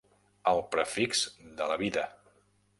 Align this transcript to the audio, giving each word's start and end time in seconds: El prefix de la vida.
El 0.51 0.61
prefix 0.75 1.23
de 1.61 1.71
la 1.73 1.79
vida. 1.85 2.09